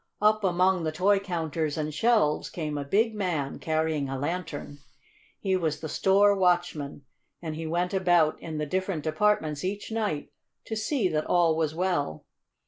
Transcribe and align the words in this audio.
Up 0.19 0.43
among 0.43 0.81
the 0.83 0.91
toy 0.91 1.19
counters 1.19 1.77
and 1.77 1.93
shelves 1.93 2.49
came 2.49 2.75
a 2.75 2.83
big 2.83 3.13
man 3.13 3.59
carrying 3.59 4.09
a 4.09 4.17
lantern. 4.17 4.79
He 5.39 5.55
was 5.55 5.79
the 5.79 5.89
store 5.89 6.35
watchman, 6.35 7.03
and 7.39 7.55
he 7.55 7.67
went 7.67 7.93
about 7.93 8.41
in 8.41 8.57
the 8.57 8.65
different 8.65 9.03
departments 9.03 9.63
each 9.63 9.91
night 9.91 10.31
to 10.65 10.75
see 10.75 11.07
that 11.09 11.27
all 11.27 11.55
was 11.55 11.75
well. 11.75 12.25